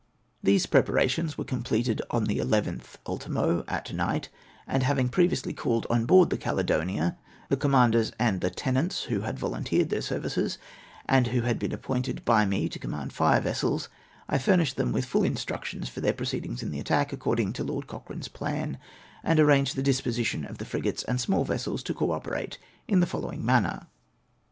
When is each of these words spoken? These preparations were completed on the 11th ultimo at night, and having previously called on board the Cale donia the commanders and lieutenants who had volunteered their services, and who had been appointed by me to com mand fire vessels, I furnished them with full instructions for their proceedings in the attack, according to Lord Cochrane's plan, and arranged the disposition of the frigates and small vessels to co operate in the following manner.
These 0.41 0.65
preparations 0.65 1.37
were 1.37 1.43
completed 1.43 2.01
on 2.09 2.23
the 2.23 2.39
11th 2.39 2.95
ultimo 3.05 3.63
at 3.67 3.93
night, 3.93 4.29
and 4.65 4.81
having 4.81 5.09
previously 5.09 5.53
called 5.53 5.85
on 5.91 6.07
board 6.07 6.31
the 6.31 6.39
Cale 6.39 6.55
donia 6.63 7.17
the 7.49 7.55
commanders 7.55 8.11
and 8.17 8.41
lieutenants 8.41 9.03
who 9.03 9.21
had 9.21 9.37
volunteered 9.37 9.91
their 9.91 10.01
services, 10.01 10.57
and 11.05 11.27
who 11.27 11.41
had 11.41 11.59
been 11.59 11.71
appointed 11.71 12.25
by 12.25 12.47
me 12.47 12.67
to 12.69 12.79
com 12.79 12.89
mand 12.89 13.13
fire 13.13 13.39
vessels, 13.41 13.89
I 14.27 14.39
furnished 14.39 14.75
them 14.75 14.91
with 14.91 15.05
full 15.05 15.23
instructions 15.23 15.87
for 15.87 16.01
their 16.01 16.13
proceedings 16.13 16.63
in 16.63 16.71
the 16.71 16.79
attack, 16.79 17.13
according 17.13 17.53
to 17.53 17.63
Lord 17.63 17.85
Cochrane's 17.85 18.27
plan, 18.27 18.79
and 19.23 19.39
arranged 19.39 19.75
the 19.75 19.83
disposition 19.83 20.45
of 20.45 20.57
the 20.57 20.65
frigates 20.65 21.03
and 21.03 21.21
small 21.21 21.45
vessels 21.45 21.83
to 21.83 21.93
co 21.93 22.09
operate 22.09 22.57
in 22.87 23.01
the 23.01 23.05
following 23.05 23.45
manner. 23.45 23.85